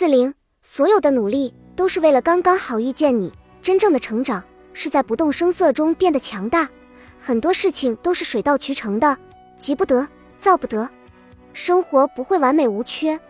[0.00, 0.32] 四零，
[0.62, 3.30] 所有的努力都是为了刚刚好遇见你。
[3.60, 4.42] 真正的成长
[4.72, 6.66] 是在不动声色中变得强大。
[7.18, 9.14] 很多事情都是水到渠成的，
[9.58, 10.08] 急不得，
[10.38, 10.88] 躁不得。
[11.52, 13.20] 生活不会完美无缺，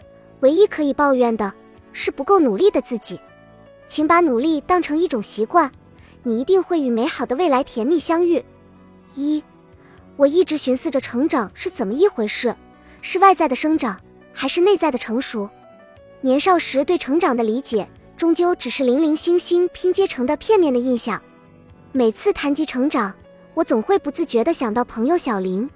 [0.42, 1.52] 唯一可以抱怨的
[1.92, 3.20] 是不够努力的自己。
[3.88, 5.72] 请把努力当成一种习惯，
[6.22, 8.44] 你一定会与美好的未来甜蜜相遇。
[9.16, 9.42] 一，
[10.14, 12.54] 我一直寻思着成长是怎么一回事，
[13.02, 14.00] 是外在的生长，
[14.32, 15.50] 还是内在的成熟？
[16.22, 21.20] 年少时对成长的理解，终究只是零零星星拼接成的片面的印象。
[21.92, 23.14] 每次谈及成长，
[23.54, 25.68] 我总会不自觉地想到朋友小林。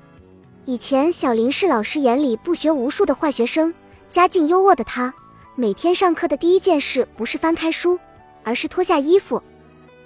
[0.67, 3.73] 以前，小林是老师眼里不学无术的坏学生，
[4.11, 5.13] 家境优渥的他，
[5.55, 7.99] 每天上课的第一件事不是翻开书，
[8.43, 9.43] 而是脱下衣服。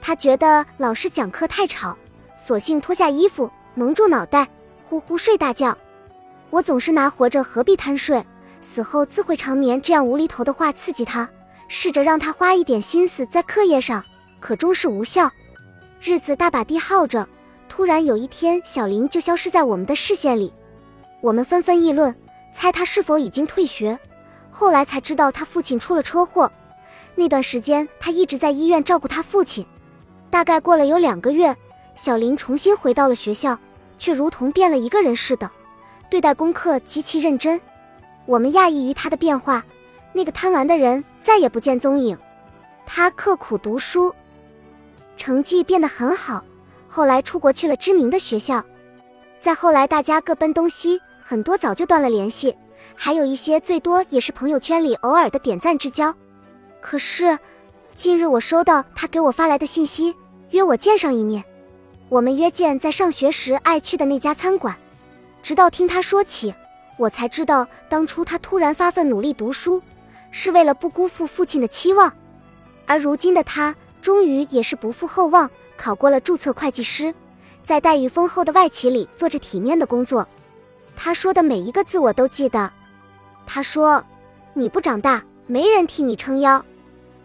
[0.00, 1.98] 他觉得老师讲课太吵，
[2.38, 4.48] 索性脱下衣服蒙住脑袋，
[4.88, 5.76] 呼呼睡大觉。
[6.50, 8.24] 我总是拿“活着何必贪睡”。
[8.60, 11.28] 死后自会长眠这样无厘头的话刺激他，
[11.68, 14.04] 试着让他花一点心思在课业上，
[14.40, 15.30] 可终是无效。
[16.00, 17.28] 日子大把地耗着，
[17.68, 20.52] 突然有一天，小林就消失在我们的视线里。
[21.20, 22.14] 我们纷纷议论，
[22.52, 23.98] 猜他是否已经退学。
[24.50, 26.50] 后来才知道他父亲出了车祸，
[27.14, 29.64] 那段时间他一直在医院照顾他父亲。
[30.30, 31.56] 大概过了有两个月，
[31.94, 33.58] 小林重新回到了学校，
[33.98, 35.50] 却如同变了一个人似的，
[36.10, 37.60] 对待功课极其认真。
[38.28, 39.64] 我们讶异于他的变化，
[40.12, 42.16] 那个贪玩的人再也不见踪影。
[42.84, 44.14] 他刻苦读书，
[45.16, 46.44] 成绩变得很好，
[46.88, 48.62] 后来出国去了知名的学校。
[49.38, 52.54] 再后来，大家各奔东西，很多早就断了联系，
[52.94, 56.14] 还有一些最多也是朋友圈里偶尔的点赞之交。
[56.82, 57.38] 可是，
[57.94, 60.14] 近日我收到他给我发来的信息，
[60.50, 61.42] 约我见上一面。
[62.10, 64.76] 我们约见在上学时爱去的那家餐馆，
[65.42, 66.54] 直到听他说起。
[66.98, 69.80] 我才知道，当初他突然发奋努力读书，
[70.30, 72.12] 是为了不辜负父亲的期望，
[72.86, 77.14] 而如今的他，终于也是不负厚望，考过了注册会计师，
[77.62, 80.28] 在待遇丰厚的外企里做着体面的工作。
[80.96, 82.70] 他说的每一个字我都记得。
[83.46, 84.04] 他说
[84.52, 86.62] ：“你不长大，没人替你撑腰。”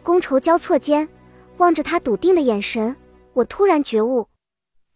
[0.03, 1.09] 觥筹交错间，
[1.57, 2.95] 望着他笃定的眼神，
[3.33, 4.27] 我突然觉悟，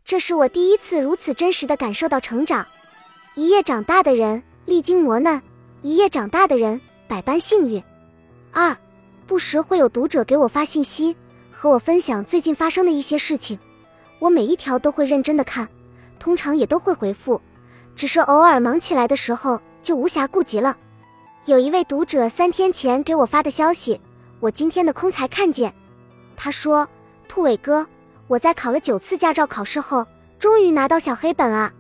[0.06, 2.68] 这是我第一次如此真实的感受到成长。
[3.34, 4.44] 一夜长大的人。
[4.68, 5.42] 历经磨难，
[5.82, 7.82] 一夜长大的人百般幸运。
[8.52, 8.76] 二，
[9.26, 11.16] 不时会有读者给我发信息，
[11.54, 13.58] 和我分享最近发生的一些事情，
[14.20, 15.70] 我每一条都会认真的看，
[16.20, 17.42] 通常也都会回复，
[17.96, 20.76] 只是偶尔忙起来的时候就无暇顾及了。
[21.46, 24.02] 有一位读者三天前给我发的消息，
[24.42, 25.74] 我今天的空才看见，
[26.36, 26.86] 他说
[27.30, 27.88] ：“兔尾哥，
[28.28, 30.06] 我在考了九次驾照考试后，
[30.38, 31.72] 终于拿到小黑本了。”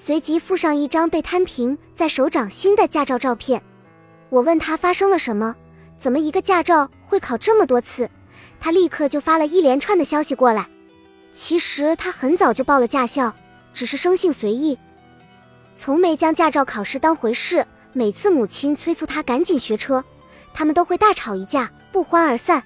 [0.00, 3.60] 随即附上一张被摊平在手掌心的驾照照片。
[4.28, 5.56] 我问他发生了什么，
[5.98, 8.08] 怎么一个驾照会考这么多次？
[8.60, 10.68] 他立刻就发了一连串的消息过来。
[11.32, 13.34] 其实他很早就报了驾校，
[13.74, 14.78] 只是生性随意，
[15.74, 17.66] 从没将驾照考试当回事。
[17.92, 20.04] 每次母亲催促他赶紧学车，
[20.54, 22.62] 他们都会大吵一架，不欢而散。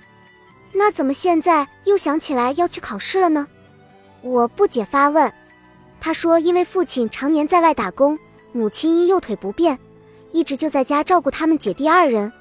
[0.74, 3.46] 那怎么现在又想起来要去考试了呢？
[4.20, 5.32] 我不解发问。
[6.04, 8.18] 他说：“因为父亲常年在外打工，
[8.50, 9.78] 母亲因右腿不便，
[10.32, 12.32] 一直就在家照顾他们姐弟二人。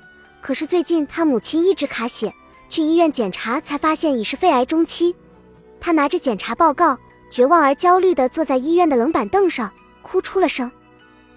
[0.42, 2.34] 可是最近他母亲一直卡血，
[2.70, 5.16] 去医院检查才发现已是肺癌中期。
[5.80, 6.98] 他拿着检查报告，
[7.30, 10.72] 绝望而焦虑地坐在医院的冷板凳上，哭出了声。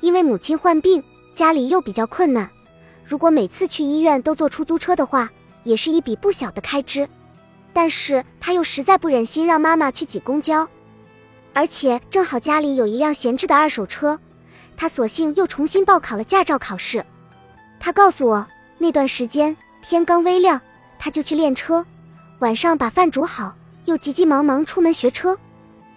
[0.01, 1.05] 因为母亲患病，
[1.35, 2.49] 家里又比较困难，
[3.05, 5.31] 如果每次去医院都坐出租车的话，
[5.63, 7.07] 也是一笔不小的开支。
[7.75, 10.67] 但是他又实在不忍心让妈妈去挤公交。”
[11.55, 14.19] 而且正好家里有一辆闲置的二手车，
[14.77, 17.05] 他索性又重新报考了驾照考试。
[17.79, 20.61] 他告诉我，那段时间天刚微亮，
[20.99, 21.87] 他就去练车，
[22.41, 23.55] 晚上把饭煮好，
[23.85, 25.39] 又急急忙忙出门学车。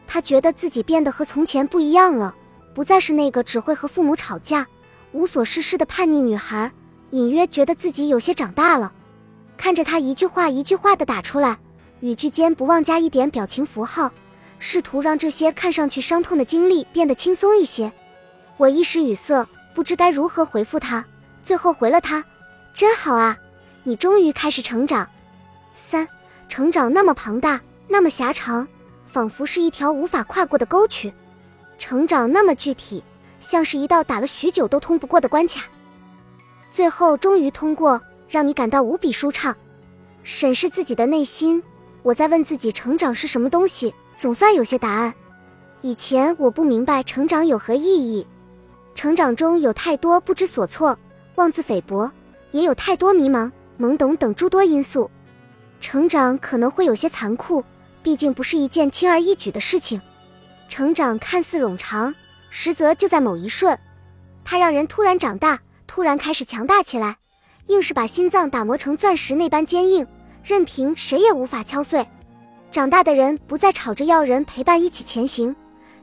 [0.06, 2.36] 他觉得自己变得和从前不一样了，
[2.74, 4.66] 不再是那个只会和父母吵架、
[5.12, 6.72] 无所事事的叛逆女孩，
[7.10, 8.94] 隐约觉得自己有些长大了。
[9.58, 11.58] 看着他一句话一句话的打出来，
[12.02, 14.12] 语句间不忘加一点表情符号。
[14.60, 17.92] 试图让这些看上去伤痛的经历变得轻松一些，
[18.58, 21.06] 我一时语塞，不知该如何回复他。
[21.44, 22.24] 最后回了他
[22.74, 23.38] ：“真好啊，
[23.84, 25.08] 你终于开始成长。”
[25.74, 26.08] 三，
[26.50, 28.68] 成长那么庞大，那么狭长，
[29.06, 31.12] 仿佛是一条无法跨过的沟渠；
[31.78, 33.04] 成长那么具体，
[33.40, 35.64] 像是一道打了许久都通不过的关卡。
[36.72, 39.56] 最后终于通过，让你感到无比舒畅。
[40.24, 41.64] 审视自己的内心，
[42.04, 43.94] 我在问自己：成长是什么东西？
[44.18, 45.14] 总算有些答案。
[45.82, 48.26] 以前我不明白成长有何意义，
[48.96, 50.98] 成长中有太多不知所措、
[51.36, 52.12] 妄自菲薄，
[52.50, 55.10] 也有太多迷茫、懵懂等诸多因素。
[55.80, 57.64] 成长可能会有些残酷，
[58.02, 60.02] 毕竟不是一件轻而易举的事情。
[60.68, 62.14] 成长看似冗长，
[62.50, 63.78] 实则就在某一瞬，
[64.44, 67.18] 它让人突然长大，突然开始强大起来，
[67.68, 70.08] 硬是把心脏打磨成钻石那般坚硬，
[70.44, 72.08] 任凭谁也无法敲碎。
[72.78, 75.56] 长大的人不再吵着要人陪伴一起前行，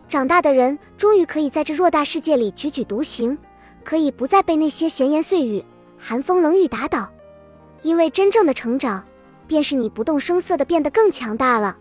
[0.08, 3.38] 长大的人终于可以在这偌大世界里踽踽独行。
[3.84, 5.64] 可以不再被那些闲言碎语、
[5.96, 7.08] 寒风冷雨打倒，
[7.82, 9.04] 因为真正的成长，
[9.46, 11.76] 便是你不动声色的变得更强大了。